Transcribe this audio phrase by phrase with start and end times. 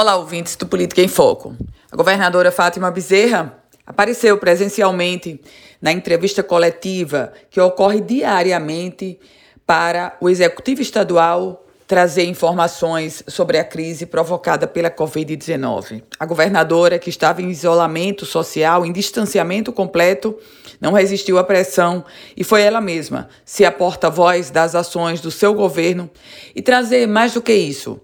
[0.00, 1.54] Olá, ouvintes do Política em Foco.
[1.92, 5.38] A governadora Fátima Bezerra apareceu presencialmente
[5.78, 9.20] na entrevista coletiva que ocorre diariamente
[9.66, 16.02] para o Executivo Estadual trazer informações sobre a crise provocada pela Covid-19.
[16.18, 20.34] A governadora, que estava em isolamento social, em distanciamento completo,
[20.80, 22.02] não resistiu à pressão
[22.34, 26.08] e foi ela mesma ser a porta-voz das ações do seu governo
[26.56, 28.00] e trazer mais do que isso,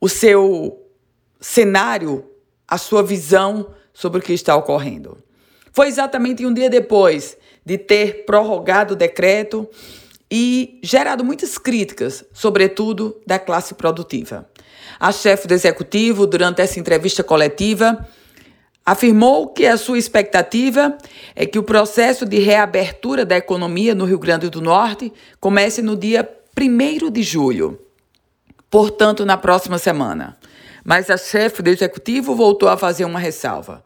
[0.00, 0.80] o seu
[1.44, 2.24] cenário,
[2.66, 5.18] a sua visão sobre o que está ocorrendo.
[5.72, 9.68] Foi exatamente um dia depois de ter prorrogado o decreto
[10.30, 14.48] e gerado muitas críticas, sobretudo da classe produtiva.
[14.98, 18.08] A chefe do executivo, durante essa entrevista coletiva,
[18.84, 20.96] afirmou que a sua expectativa
[21.36, 25.94] é que o processo de reabertura da economia no Rio Grande do Norte comece no
[25.94, 26.26] dia
[26.58, 27.78] 1 de julho,
[28.70, 30.38] portanto, na próxima semana.
[30.84, 33.82] Mas a chefe do executivo voltou a fazer uma ressalva.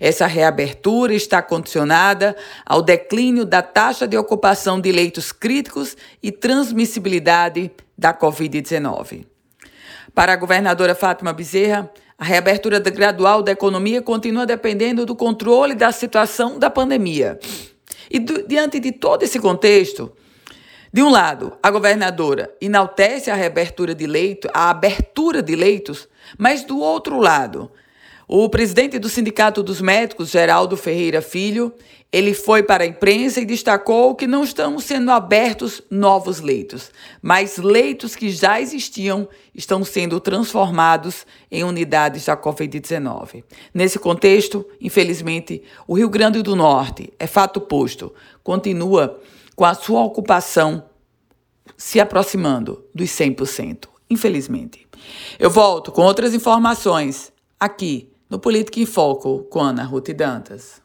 [0.00, 7.70] Essa reabertura está condicionada ao declínio da taxa de ocupação de leitos críticos e transmissibilidade
[7.96, 9.26] da Covid-19.
[10.14, 15.92] Para a governadora Fátima Bezerra, a reabertura gradual da economia continua dependendo do controle da
[15.92, 17.38] situação da pandemia.
[18.10, 20.10] E do, diante de todo esse contexto,
[20.92, 26.08] de um lado, a governadora enaltece a reabertura de leitos, a abertura de leitos,
[26.38, 27.70] mas do outro lado,
[28.26, 31.72] o presidente do Sindicato dos Médicos, Geraldo Ferreira Filho,
[32.10, 37.58] ele foi para a imprensa e destacou que não estão sendo abertos novos leitos, mas
[37.58, 43.44] leitos que já existiam estão sendo transformados em unidades da Covid-19.
[43.74, 49.20] Nesse contexto, infelizmente, o Rio Grande do Norte, é fato posto, continua
[49.58, 50.84] com a sua ocupação
[51.76, 54.86] se aproximando dos 100%, infelizmente.
[55.36, 60.80] Eu volto com outras informações aqui no Política em Foco com Ana Ruth Dantas.